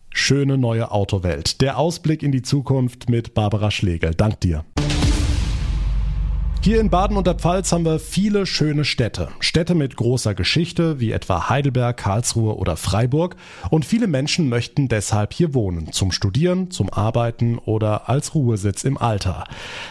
Schöne 0.08 0.56
neue 0.56 0.92
Autowelt. 0.92 1.60
Der 1.60 1.76
Ausblick 1.76 2.22
in 2.22 2.32
die 2.32 2.40
Zukunft 2.40 3.10
mit 3.10 3.34
Barbara 3.34 3.70
Schlegel. 3.70 4.14
Dank 4.14 4.40
dir. 4.40 4.64
Hier 6.66 6.80
in 6.80 6.90
Baden 6.90 7.16
und 7.16 7.28
der 7.28 7.36
Pfalz 7.36 7.70
haben 7.70 7.84
wir 7.84 8.00
viele 8.00 8.44
schöne 8.44 8.84
Städte. 8.84 9.28
Städte 9.38 9.76
mit 9.76 9.94
großer 9.94 10.34
Geschichte, 10.34 10.98
wie 10.98 11.12
etwa 11.12 11.48
Heidelberg, 11.48 11.96
Karlsruhe 11.96 12.56
oder 12.56 12.76
Freiburg. 12.76 13.36
Und 13.70 13.84
viele 13.84 14.08
Menschen 14.08 14.48
möchten 14.48 14.88
deshalb 14.88 15.32
hier 15.32 15.54
wohnen. 15.54 15.92
Zum 15.92 16.10
Studieren, 16.10 16.72
zum 16.72 16.92
Arbeiten 16.92 17.58
oder 17.58 18.08
als 18.08 18.34
Ruhesitz 18.34 18.82
im 18.82 18.98
Alter. 18.98 19.44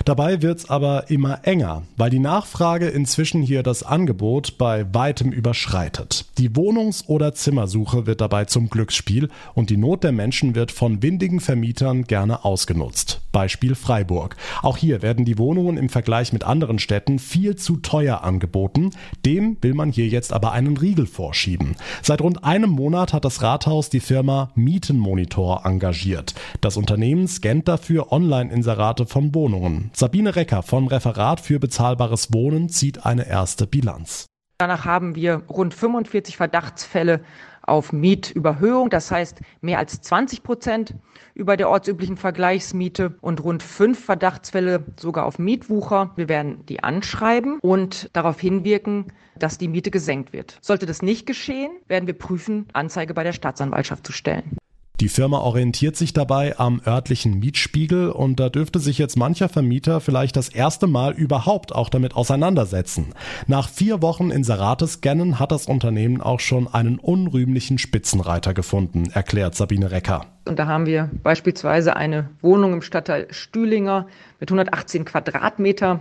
Dabei 0.03 0.41
wird's 0.41 0.70
aber 0.70 1.10
immer 1.10 1.48
enger, 1.48 1.84
weil 1.96 2.10
die 2.10 2.20
Nachfrage 2.20 2.89
inzwischen 2.89 3.41
hier 3.41 3.63
das 3.63 3.84
Angebot 3.84 4.58
bei 4.58 4.86
weitem 4.94 5.32
überschreitet. 5.32 6.25
Die 6.38 6.58
Wohnungs- 6.58 7.08
oder 7.08 7.34
Zimmersuche 7.34 8.05
wird 8.05 8.20
dabei 8.20 8.44
zum 8.44 8.70
Glücksspiel 8.70 9.29
und 9.53 9.70
die 9.70 9.77
Not 9.77 10.03
der 10.03 10.12
Menschen 10.12 10.55
wird 10.55 10.74
von 10.74 11.01
windigen 11.01 11.39
Vermietern 11.39 12.03
gerne 12.03 12.44
ausgenutzt. 12.44 13.22
Beispiel 13.36 13.75
Freiburg. 13.75 14.38
Auch 14.62 14.77
hier 14.77 15.01
werden 15.01 15.25
die 15.25 15.38
Wohnungen 15.38 15.75
im 15.75 15.89
Vergleich 15.89 16.32
mit 16.32 16.46
anderen 16.46 16.80
Städten 16.80 17.20
viel 17.20 17.58
zu 17.58 17.75
teuer 17.75 18.24
angeboten. 18.24 18.92
Dem 19.25 19.58
will 19.60 19.74
man 19.74 19.92
hier 19.92 20.08
jetzt 20.08 20.32
aber 20.32 20.54
einen 20.54 20.77
Riegel 20.77 21.06
vorschieben. 21.06 21.75
Seit 22.01 22.22
rund 22.22 22.46
einem 22.46 22.70
Monat 22.70 23.12
hat 23.12 23.25
das 23.25 23.42
Rathaus 23.42 23.89
die 23.89 24.00
Firma 24.00 24.51
Mietenmonitor 24.56 25.65
engagiert. 25.65 26.34
Das 26.62 26.77
Unternehmen 26.77 27.27
scannt 27.27 27.68
dafür 27.68 28.13
Online-Inserate 28.13 29.06
von 29.06 29.36
Wohnungen. 29.36 29.92
Sabine 29.92 30.38
Recker 30.38 30.63
vom 30.63 30.88
Referat 30.88 31.42
für 31.42 31.60
bezahlbares 31.60 32.32
Wohnen 32.32 32.70
zieht 32.70 33.06
eine 33.06 33.27
erste 33.27 33.68
Bilanz. 33.68 34.27
Danach 34.58 34.86
haben 34.86 35.15
wir 35.15 35.44
rund 35.50 35.74
45 35.74 36.38
Verdachtsfälle 36.38 37.20
auf 37.67 37.93
Mietüberhöhung, 37.93 38.89
das 38.89 39.12
heißt 39.12 39.41
mehr 39.62 39.79
als 39.79 40.01
20 40.01 40.43
Prozent 40.43 40.95
über 41.34 41.57
der 41.57 41.69
ortsüblichen 41.69 42.17
Vergleichsmiete 42.17 43.15
und 43.22 43.43
rund 43.43 43.63
fünf 43.63 44.03
Verdachtsfälle 44.03 44.84
sogar 45.00 45.25
auf 45.25 45.39
Mietwucher. 45.39 46.12
Wir 46.15 46.29
werden 46.29 46.65
die 46.67 46.84
anschreiben 46.84 47.60
und 47.62 48.10
darauf 48.13 48.39
hinwirken, 48.39 49.07
dass 49.38 49.57
die 49.57 49.67
Miete 49.67 49.91
gesenkt 49.91 50.34
wird. 50.34 50.57
Sollte 50.62 50.86
das 50.86 51.01
nicht 51.01 51.25
geschehen, 51.25 51.72
werden 51.88 52.07
wir 52.07 52.17
prüfen, 52.17 52.67
Anzeige 52.74 53.13
bei 53.13 53.24
der 53.24 53.34
Staatsanwaltschaft 53.34 54.05
zu 54.05 54.13
stellen. 54.13 54.57
Die 55.02 55.10
Firma 55.10 55.40
orientiert 55.40 55.98
sich 55.98 56.14
dabei 56.14 56.58
am 56.58 56.82
örtlichen 56.88 57.40
Mietspiegel 57.40 58.10
und 58.12 58.40
da 58.40 58.50
dürfte 58.50 58.80
sich 58.80 58.98
jetzt 58.98 59.18
mancher 59.18 59.50
Vermieter 59.50 60.00
vielleicht 60.00 60.38
das 60.38 60.48
erste 60.48 60.88
Mal 60.88 61.12
überhaupt 61.14 61.75
auch 61.75 61.90
damit 61.90 62.16
auseinandersetzen. 62.16 63.08
Nach 63.46 63.68
vier 63.68 64.02
Wochen 64.02 64.32
Inserate-Scannen 64.32 65.38
hat 65.38 65.52
das 65.52 65.66
Unternehmen 65.66 66.22
auch 66.22 66.40
schon 66.40 66.74
einen 66.74 66.98
unrühmlichen 66.98 67.78
Spitzenreiter 67.78 68.54
gefunden, 68.54 69.10
erklärt 69.14 69.56
Sabine 69.56 69.92
Recker. 69.92 70.28
Und 70.46 70.60
da 70.60 70.68
haben 70.68 70.86
wir 70.86 71.10
beispielsweise 71.24 71.98
eine 71.98 72.30
Wohnung 72.42 72.72
im 72.72 72.82
Stadtteil 72.82 73.28
Stühlinger 73.32 74.08
mit 74.40 74.50
118 74.50 75.04
Quadratmeter. 75.04 76.00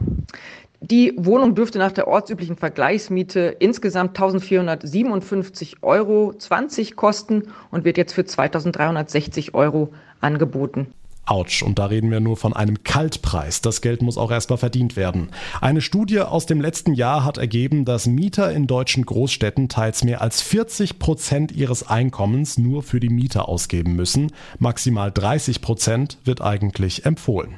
Die 0.91 1.14
Wohnung 1.17 1.55
dürfte 1.55 1.79
nach 1.79 1.93
der 1.93 2.09
ortsüblichen 2.09 2.57
Vergleichsmiete 2.57 3.57
insgesamt 3.59 4.19
1457,20 4.19 5.76
Euro 5.81 6.35
kosten 6.95 7.45
und 7.71 7.87
wird 7.87 7.97
jetzt 7.97 8.12
für 8.12 8.26
2360 8.26 9.55
Euro 9.55 9.95
angeboten. 10.21 10.88
Autsch, 11.25 11.62
und 11.62 11.79
da 11.79 11.87
reden 11.87 12.11
wir 12.11 12.21
nur 12.21 12.37
von 12.37 12.53
einem 12.53 12.85
Kaltpreis. 12.85 13.62
Das 13.62 13.81
Geld 13.81 14.03
muss 14.03 14.19
auch 14.19 14.31
erstmal 14.31 14.59
verdient 14.59 14.95
werden. 14.95 15.31
Eine 15.62 15.81
Studie 15.81 16.21
aus 16.21 16.45
dem 16.45 16.61
letzten 16.61 16.93
Jahr 16.93 17.25
hat 17.25 17.38
ergeben, 17.38 17.87
dass 17.87 18.07
Mieter 18.07 18.53
in 18.53 18.67
deutschen 18.67 19.07
Großstädten 19.07 19.71
teils 19.71 20.05
mehr 20.05 20.21
als 20.21 20.43
40 20.43 20.99
Prozent 20.99 21.50
ihres 21.50 21.88
Einkommens 21.88 22.59
nur 22.59 22.83
für 22.83 23.00
die 23.00 23.09
Miete 23.09 23.49
ausgeben 23.49 23.97
müssen. 23.97 24.33
Maximal 24.59 25.11
30 25.11 25.62
Prozent 25.62 26.19
wird 26.26 26.43
eigentlich 26.43 27.07
empfohlen. 27.07 27.55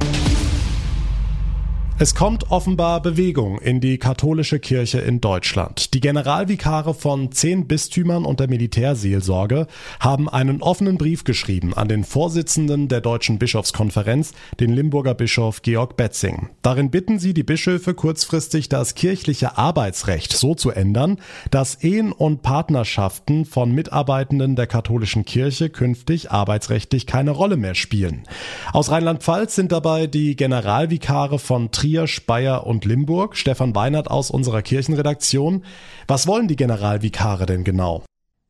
Es 1.99 2.15
kommt 2.15 2.51
offenbar 2.51 3.01
Bewegung 3.01 3.59
in 3.59 3.81
die 3.81 3.97
katholische 3.97 4.59
Kirche 4.59 4.99
in 4.99 5.23
Deutschland. 5.23 5.95
Die 5.95 6.01
Generalvikare 6.01 6.93
von 6.93 7.33
zehn 7.33 7.67
Bistümern 7.67 8.27
und 8.27 8.39
der 8.39 8.51
Militärseelsorge 8.51 9.67
haben 9.99 10.29
einen 10.29 10.61
offenen 10.61 10.99
Brief 10.99 11.25
geschrieben 11.25 11.73
an 11.73 11.89
den 11.89 12.05
Vorsitzenden 12.05 12.89
der 12.89 13.01
Deutschen 13.01 13.39
Bischofskonferenz, 13.39 14.33
den 14.61 14.75
Limburger 14.75 15.15
Bischof 15.15 15.63
Georg 15.63 15.97
Betzing. 15.97 16.51
Darin 16.61 16.91
bitten 16.91 17.19
sie 17.19 17.33
die 17.33 17.45
Bischöfe 17.45 17.95
kurzfristig 17.95 18.69
das 18.69 18.95
kirchliche 18.95 19.57
Arbeitsrecht 19.57 20.35
so 20.35 20.55
zu 20.55 20.73
ändern, 20.73 21.17
dass 21.51 21.83
Ehen 21.83 22.13
und 22.13 22.43
Partnerschaften 22.43 23.47
von 23.47 23.73
Mitarbeitenden 23.73 24.55
der 24.55 24.67
katholischen 24.67 25.25
Kirche 25.25 25.71
künftig 25.71 26.31
arbeitsrechtlich 26.31 27.07
keine 27.07 27.31
Rolle 27.31 27.57
mehr 27.57 27.75
spielen. 27.75 28.25
Aus 28.75 28.91
Rheinland-Pfalz 28.91 29.55
sind 29.55 29.73
dabei 29.73 30.07
die 30.07 30.37
Generalvikare 30.37 31.39
von 31.39 31.71
Trier, 31.71 31.86
Speyer 32.07 32.67
und 32.67 32.85
Limburg. 32.85 33.37
Stefan 33.37 33.75
Weinert 33.75 34.11
aus 34.11 34.31
unserer 34.31 34.63
Kirchenredaktion. 34.63 35.65
Was 36.09 36.27
wollen 36.27 36.49
die 36.49 36.57
Generalvikare 36.57 37.47
denn 37.47 37.65
genau? 37.65 38.05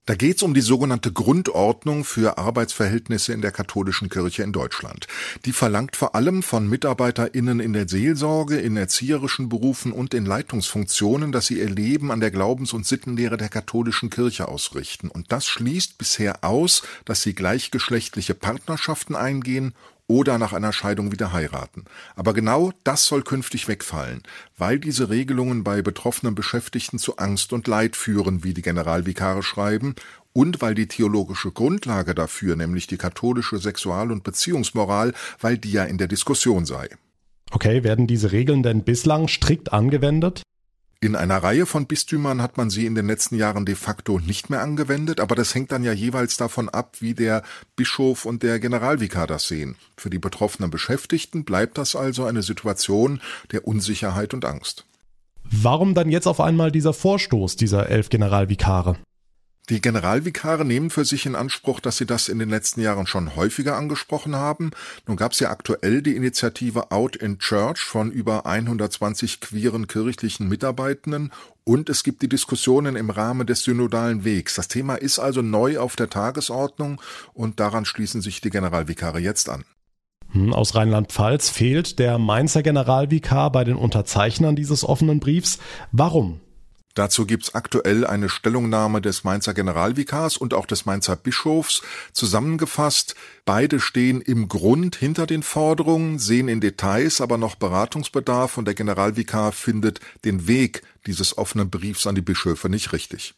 Da 0.07 0.15
geht 0.15 0.37
es 0.37 0.45
um 0.45 0.55
die 0.55 0.61
sogenannte 0.61 1.13
Grundordnung 1.13 2.05
für 2.05 2.39
Arbeitsverhältnisse 2.39 3.33
in 3.33 3.43
der 3.43 3.51
katholischen 3.51 4.09
Kirche 4.09 4.45
in 4.45 4.53
Deutschland. 4.53 5.09
Die 5.45 5.53
verlangt 5.53 5.97
vor 5.97 6.15
allem 6.15 6.45
von 6.45 6.69
MitarbeiterInnen 6.69 7.59
in 7.59 7.73
der 7.73 7.89
Seelsorge, 7.89 8.57
in 8.57 8.77
erzieherischen 8.77 9.49
Berufen 9.49 9.91
und 9.91 10.15
in 10.15 10.25
Leitungsfunktionen, 10.25 11.33
dass 11.33 11.47
sie 11.47 11.59
ihr 11.59 11.69
Leben 11.69 12.13
an 12.13 12.21
der 12.21 12.31
Glaubens- 12.31 12.73
und 12.73 12.87
Sittenlehre 12.87 13.37
der 13.37 13.49
katholischen 13.49 14.09
Kirche 14.09 14.47
ausrichten. 14.47 15.09
Und 15.09 15.33
das 15.33 15.49
schließt 15.49 15.99
bisher 15.99 16.45
aus, 16.45 16.83
dass 17.05 17.23
sie 17.23 17.35
gleichgeschlechtliche 17.35 18.35
Partnerschaften 18.35 19.17
eingehen 19.17 19.75
oder 20.09 20.39
nach 20.39 20.53
einer 20.53 20.73
Scheidung 20.73 21.13
wieder 21.13 21.33
heiraten. 21.33 21.85
Aber 22.15 22.33
genau 22.33 22.73
das 22.85 23.07
soll 23.07 23.23
künftig 23.23 23.69
wegfallen, 23.69 24.23
weil 24.57 24.79
diese 24.79 25.11
Regelungen 25.11 25.65
bei 25.65 25.83
betroffenen 25.83 26.35
Beschäftigten 26.35 26.99
zu 26.99 27.17
Angst 27.17 27.53
und 27.53 27.67
Leid 27.67 27.97
führen, 27.97 28.45
wie 28.45 28.55
die 28.55 28.63
Generalvikare 28.63 29.43
schreiben, 29.43 29.95
und 30.33 30.61
weil 30.61 30.75
die 30.75 30.87
theologische 30.87 31.51
Grundlage 31.51 32.15
dafür, 32.15 32.57
nämlich 32.57 32.87
die 32.87 32.99
katholische 32.99 33.59
Sexual- 33.59 34.13
und 34.13 34.23
Beziehungsmoral, 34.23 35.15
weil 35.41 35.57
die 35.57 35.73
ja 35.73 35.85
in 35.85 35.97
der 35.97 36.09
Diskussion 36.09 36.67
sei. 36.67 36.91
Okay, 37.53 37.85
werden 37.85 38.07
diese 38.07 38.33
Regeln 38.33 38.63
denn 38.63 38.85
bislang 38.85 39.29
strikt 39.29 39.73
angewendet? 39.73 40.43
In 41.01 41.15
einer 41.15 41.43
Reihe 41.43 41.67
von 41.67 41.87
Bistümern 41.87 42.41
hat 42.41 42.57
man 42.57 42.71
sie 42.71 42.87
in 42.87 42.95
den 42.95 43.07
letzten 43.07 43.37
Jahren 43.37 43.67
de 43.67 43.75
facto 43.75 44.19
nicht 44.19 44.49
mehr 44.49 44.63
angewendet, 44.63 45.21
aber 45.21 45.35
das 45.35 45.55
hängt 45.55 45.71
dann 45.71 45.85
ja 45.85 45.93
jeweils 45.93 46.39
davon 46.39 46.71
ab, 46.71 46.97
wie 47.01 47.13
der 47.13 47.43
Bischof 47.77 48.25
und 48.25 48.43
der 48.43 48.59
Generalvikar 48.59 49.27
das 49.27 49.47
sehen. 49.47 49.77
Für 49.99 50.09
die 50.09 50.19
betroffenen 50.19 50.71
Beschäftigten 50.71 51.45
bleibt 51.45 51.77
das 51.77 51.97
also 51.97 52.25
eine 52.25 52.43
Situation 52.43 53.21
der 53.53 53.67
Unsicherheit 53.67 54.33
und 54.33 54.47
Angst. 54.47 54.87
Warum 55.45 55.95
dann 55.95 56.11
jetzt 56.11 56.27
auf 56.27 56.41
einmal 56.41 56.73
dieser 56.73 56.95
Vorstoß 56.95 57.57
dieser 57.57 57.89
elf 57.91 58.09
Generalvikare? 58.09 58.97
Die 59.69 59.81
Generalvikare 59.81 60.65
nehmen 60.65 60.91
für 60.91 61.05
sich 61.05 61.27
in 61.27 61.35
Anspruch, 61.35 61.81
dass 61.81 61.97
sie 61.97 62.07
das 62.07 62.29
in 62.29 62.39
den 62.39 62.49
letzten 62.49 62.81
Jahren 62.81 63.09
schon 63.09 63.35
häufiger 63.35 63.77
angesprochen 63.77 64.37
haben. 64.37 64.71
Nun 65.09 65.17
gab 65.17 65.33
es 65.33 65.41
ja 65.41 65.51
aktuell 65.51 66.03
die 66.03 66.15
Initiative 66.15 66.93
Out 66.93 67.17
in 67.17 67.41
Church 67.41 67.81
von 67.81 68.13
über 68.13 68.47
120 68.47 69.41
queeren 69.41 69.89
kirchlichen 69.89 70.49
Mitarbeitenden 70.49 71.33
und 71.65 71.89
es 71.89 72.05
gibt 72.05 72.23
die 72.23 72.29
Diskussionen 72.29 72.95
im 72.95 73.11
Rahmen 73.11 73.45
des 73.45 73.65
synodalen 73.65 74.25
Wegs. 74.25 74.55
Das 74.55 74.69
Thema 74.69 74.95
ist 74.95 75.19
also 75.19 75.43
neu 75.43 75.81
auf 75.81 75.97
der 75.97 76.11
Tagesordnung 76.11 77.01
und 77.35 77.59
daran 77.59 77.85
schließen 77.85 78.23
sich 78.23 78.41
die 78.41 78.51
Generalvikare 78.51 79.19
jetzt 79.19 79.49
an. 79.49 79.65
Hm, 80.31 80.53
aus 80.53 80.77
Rheinland-Pfalz 80.77 81.51
fehlt 81.51 81.99
der 81.99 82.19
Mainzer 82.19 82.63
Generalvikar 82.63 83.51
bei 83.51 83.65
den 83.65 83.77
Unterzeichnern 83.77 84.55
dieses 84.55 84.85
offenen 84.85 85.19
Briefs. 85.19 85.59
Warum? 85.91 86.41
Dazu 86.97 87.27
gibt's 87.27 87.55
aktuell 87.55 88.07
eine 88.07 88.31
Stellungnahme 88.31 89.03
des 89.03 89.23
Mainzer 89.23 89.53
Generalvikars 89.53 90.39
und 90.39 90.55
auch 90.55 90.65
des 90.65 90.87
Mainzer 90.87 91.15
Bischofs 91.15 91.83
zusammengefasst. 92.13 93.15
Beide 93.45 93.81
stehen 93.81 94.23
im 94.23 94.49
Grund 94.49 94.97
hinter 94.97 95.27
den 95.27 95.43
Forderungen, 95.43 96.19
sehen 96.19 96.49
in 96.49 96.63
Details 96.63 97.21
aber 97.21 97.37
noch 97.37 97.55
Beratungsbedarf 97.55 98.57
und 98.57 98.65
der 98.65 98.73
Generalvikar 98.73 99.53
findet 99.53 100.01
den 100.25 100.49
Weg 100.49 100.83
dieses 101.07 101.37
offenen 101.37 101.69
Briefs 101.69 102.07
an 102.07 102.15
die 102.15 102.23
Bischöfe 102.23 102.71
nicht 102.71 102.95
richtig. 102.95 103.35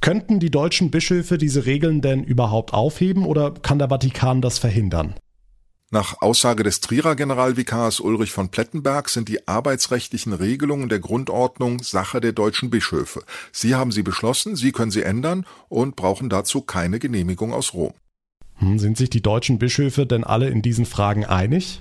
Könnten 0.00 0.40
die 0.40 0.50
deutschen 0.50 0.90
Bischöfe 0.90 1.36
diese 1.36 1.66
Regeln 1.66 2.00
denn 2.00 2.24
überhaupt 2.24 2.72
aufheben 2.72 3.26
oder 3.26 3.52
kann 3.52 3.78
der 3.78 3.90
Vatikan 3.90 4.40
das 4.40 4.58
verhindern? 4.58 5.14
Nach 5.90 6.20
Aussage 6.20 6.64
des 6.64 6.80
Trierer 6.80 7.16
Generalvikars 7.16 8.00
Ulrich 8.00 8.30
von 8.30 8.50
Plettenberg 8.50 9.08
sind 9.08 9.26
die 9.30 9.48
arbeitsrechtlichen 9.48 10.34
Regelungen 10.34 10.90
der 10.90 10.98
Grundordnung 10.98 11.82
Sache 11.82 12.20
der 12.20 12.32
deutschen 12.32 12.68
Bischöfe. 12.68 13.22
Sie 13.52 13.74
haben 13.74 13.90
sie 13.90 14.02
beschlossen, 14.02 14.54
Sie 14.54 14.72
können 14.72 14.90
sie 14.90 15.00
ändern 15.02 15.46
und 15.70 15.96
brauchen 15.96 16.28
dazu 16.28 16.60
keine 16.60 16.98
Genehmigung 16.98 17.54
aus 17.54 17.72
Rom. 17.72 17.94
Hm, 18.56 18.78
sind 18.78 18.98
sich 18.98 19.08
die 19.08 19.22
deutschen 19.22 19.58
Bischöfe 19.58 20.04
denn 20.04 20.24
alle 20.24 20.50
in 20.50 20.60
diesen 20.60 20.84
Fragen 20.84 21.24
einig? 21.24 21.80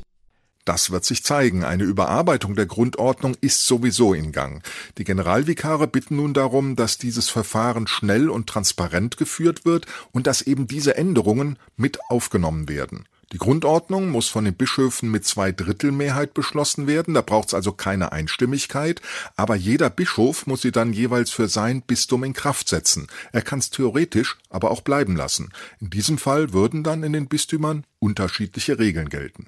Das 0.64 0.90
wird 0.90 1.04
sich 1.04 1.26
zeigen. 1.26 1.66
Eine 1.66 1.84
Überarbeitung 1.84 2.56
der 2.56 2.66
Grundordnung 2.66 3.36
ist 3.42 3.66
sowieso 3.66 4.14
in 4.14 4.32
Gang. 4.32 4.64
Die 4.98 5.04
Generalvikare 5.04 5.88
bitten 5.88 6.16
nun 6.16 6.34
darum, 6.34 6.78
dass 6.78 6.98
dieses 6.98 7.28
Verfahren 7.28 7.88
schnell 7.88 8.30
und 8.30 8.48
transparent 8.48 9.18
geführt 9.18 9.66
wird 9.66 9.86
und 10.14 10.28
dass 10.28 10.42
eben 10.42 10.66
diese 10.66 10.96
Änderungen 10.96 11.58
mit 11.76 12.00
aufgenommen 12.10 12.70
werden. 12.70 13.06
Die 13.34 13.38
Grundordnung 13.38 14.10
muss 14.10 14.30
von 14.30 14.46
den 14.46 14.54
Bischöfen 14.54 15.12
mit 15.12 15.26
zwei 15.26 15.52
Drittel 15.52 15.92
Mehrheit 15.92 16.34
beschlossen 16.34 16.88
werden, 16.88 17.14
da 17.14 17.22
braucht 17.22 17.50
es 17.50 17.54
also 17.54 17.74
keine 17.74 18.14
Einstimmigkeit, 18.14 19.02
aber 19.36 19.56
jeder 19.56 19.90
Bischof 19.90 20.48
muss 20.48 20.62
sie 20.62 20.72
dann 20.72 20.94
jeweils 20.94 21.32
für 21.32 21.50
sein 21.50 21.82
Bistum 21.82 22.24
in 22.24 22.32
Kraft 22.32 22.70
setzen. 22.70 23.08
Er 23.34 23.42
kann 23.42 23.60
es 23.60 23.70
theoretisch 23.70 24.38
aber 24.50 24.72
auch 24.72 24.80
bleiben 24.80 25.18
lassen. 25.18 25.50
In 25.82 25.90
diesem 25.90 26.18
Fall 26.18 26.54
würden 26.54 26.84
dann 26.84 27.04
in 27.04 27.12
den 27.12 27.28
Bistümern 27.28 27.84
unterschiedliche 28.00 28.80
Regeln 28.80 29.10
gelten. 29.10 29.48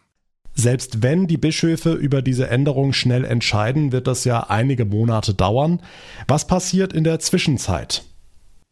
Selbst 0.56 1.02
wenn 1.02 1.28
die 1.28 1.38
Bischöfe 1.38 1.94
über 1.94 2.22
diese 2.22 2.50
Änderung 2.50 2.92
schnell 2.92 3.24
entscheiden, 3.24 3.94
wird 3.94 4.08
das 4.08 4.26
ja 4.26 4.42
einige 4.50 4.84
Monate 4.84 5.34
dauern. 5.34 5.82
Was 6.28 6.48
passiert 6.48 6.92
in 6.92 7.06
der 7.06 7.20
Zwischenzeit? 7.20 8.04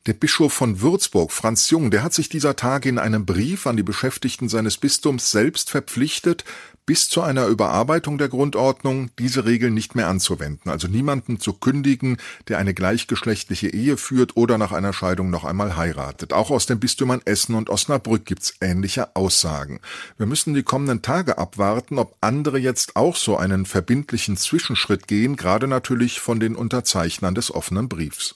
Der 0.07 0.13
Bischof 0.13 0.53
von 0.53 0.79
Würzburg, 0.79 1.33
Franz 1.33 1.69
Jung, 1.69 1.91
der 1.91 2.01
hat 2.01 2.13
sich 2.13 2.29
dieser 2.29 2.55
Tage 2.55 2.87
in 2.87 2.97
einem 2.97 3.25
Brief 3.25 3.67
an 3.67 3.75
die 3.75 3.83
Beschäftigten 3.83 4.47
seines 4.47 4.77
Bistums 4.77 5.31
selbst 5.31 5.69
verpflichtet, 5.69 6.45
bis 6.85 7.09
zu 7.09 7.21
einer 7.21 7.47
Überarbeitung 7.47 8.17
der 8.17 8.29
Grundordnung 8.29 9.09
diese 9.19 9.43
Regeln 9.43 9.73
nicht 9.73 9.95
mehr 9.95 10.07
anzuwenden, 10.07 10.71
also 10.71 10.87
niemanden 10.87 11.41
zu 11.41 11.51
kündigen, 11.51 12.15
der 12.47 12.57
eine 12.57 12.73
gleichgeschlechtliche 12.73 13.67
Ehe 13.67 13.97
führt 13.97 14.37
oder 14.37 14.57
nach 14.57 14.71
einer 14.71 14.93
Scheidung 14.93 15.29
noch 15.29 15.43
einmal 15.43 15.75
heiratet. 15.75 16.31
Auch 16.31 16.51
aus 16.51 16.67
den 16.67 16.79
Bistümern 16.79 17.19
Essen 17.25 17.55
und 17.55 17.69
Osnabrück 17.69 18.23
gibt's 18.23 18.53
ähnliche 18.61 19.13
Aussagen. 19.13 19.81
Wir 20.17 20.25
müssen 20.25 20.53
die 20.53 20.63
kommenden 20.63 21.01
Tage 21.01 21.37
abwarten, 21.37 21.99
ob 21.99 22.15
andere 22.21 22.59
jetzt 22.59 22.95
auch 22.95 23.17
so 23.17 23.35
einen 23.35 23.65
verbindlichen 23.65 24.37
Zwischenschritt 24.37 25.09
gehen, 25.09 25.35
gerade 25.35 25.67
natürlich 25.67 26.21
von 26.21 26.39
den 26.39 26.55
Unterzeichnern 26.55 27.35
des 27.35 27.53
offenen 27.53 27.89
Briefs. 27.89 28.35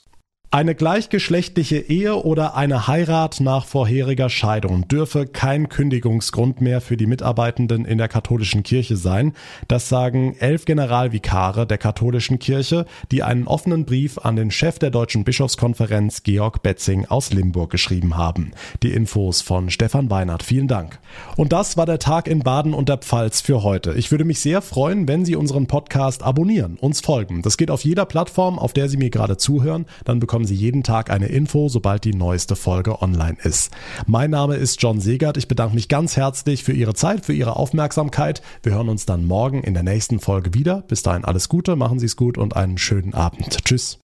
Eine 0.54 0.74
gleichgeschlechtliche 0.74 1.78
Ehe 1.78 2.14
oder 2.14 2.54
eine 2.54 2.86
Heirat 2.86 3.40
nach 3.40 3.64
vorheriger 3.64 4.28
Scheidung 4.28 4.86
dürfe 4.86 5.26
kein 5.26 5.70
Kündigungsgrund 5.70 6.60
mehr 6.60 6.82
für 6.82 6.98
die 6.98 7.06
Mitarbeitenden 7.06 7.86
in 7.86 7.96
der 7.96 8.08
katholischen 8.08 8.62
Kirche 8.62 8.98
sein. 8.98 9.32
Das 9.66 9.88
sagen 9.88 10.36
elf 10.38 10.66
Generalvikare 10.66 11.66
der 11.66 11.78
katholischen 11.78 12.38
Kirche, 12.38 12.84
die 13.10 13.22
einen 13.22 13.46
offenen 13.46 13.86
Brief 13.86 14.18
an 14.18 14.36
den 14.36 14.50
Chef 14.50 14.78
der 14.78 14.90
Deutschen 14.90 15.24
Bischofskonferenz 15.24 16.22
Georg 16.22 16.62
Betzing 16.62 17.06
aus 17.06 17.32
Limburg 17.32 17.70
geschrieben 17.70 18.18
haben. 18.18 18.52
Die 18.82 18.92
Infos 18.92 19.40
von 19.40 19.70
Stefan 19.70 20.10
Weinert. 20.10 20.42
Vielen 20.42 20.68
Dank. 20.68 20.98
Und 21.34 21.54
das 21.54 21.78
war 21.78 21.86
der 21.86 21.98
Tag 21.98 22.28
in 22.28 22.40
Baden 22.40 22.74
und 22.74 22.90
der 22.90 22.98
Pfalz 22.98 23.40
für 23.40 23.62
heute. 23.62 23.94
Ich 23.94 24.10
würde 24.10 24.26
mich 24.26 24.40
sehr 24.40 24.60
freuen, 24.60 25.08
wenn 25.08 25.24
Sie 25.24 25.34
unseren 25.34 25.66
Podcast 25.66 26.22
abonnieren, 26.22 26.76
uns 26.78 27.00
folgen. 27.00 27.40
Das 27.40 27.56
geht 27.56 27.70
auf 27.70 27.84
jeder 27.84 28.04
Plattform, 28.04 28.58
auf 28.58 28.74
der 28.74 28.90
Sie 28.90 28.98
mir 28.98 29.08
gerade 29.08 29.38
zuhören. 29.38 29.86
Dann 30.04 30.20
bekommen 30.20 30.41
bekommen 30.42 30.46
Sie 30.46 30.54
jeden 30.54 30.82
Tag 30.82 31.10
eine 31.10 31.26
Info, 31.26 31.68
sobald 31.68 32.04
die 32.04 32.14
neueste 32.14 32.56
Folge 32.56 33.00
online 33.00 33.36
ist. 33.44 33.70
Mein 34.06 34.30
Name 34.30 34.56
ist 34.56 34.82
John 34.82 35.00
Segert. 35.00 35.36
Ich 35.36 35.46
bedanke 35.46 35.74
mich 35.74 35.88
ganz 35.88 36.16
herzlich 36.16 36.64
für 36.64 36.72
Ihre 36.72 36.94
Zeit, 36.94 37.24
für 37.24 37.32
Ihre 37.32 37.56
Aufmerksamkeit. 37.56 38.42
Wir 38.62 38.72
hören 38.72 38.88
uns 38.88 39.06
dann 39.06 39.24
morgen 39.24 39.62
in 39.62 39.74
der 39.74 39.84
nächsten 39.84 40.18
Folge 40.18 40.52
wieder. 40.54 40.82
Bis 40.88 41.02
dahin 41.02 41.24
alles 41.24 41.48
Gute, 41.48 41.76
machen 41.76 42.00
Sie 42.00 42.06
es 42.06 42.16
gut 42.16 42.38
und 42.38 42.56
einen 42.56 42.76
schönen 42.76 43.14
Abend. 43.14 43.64
Tschüss. 43.64 44.00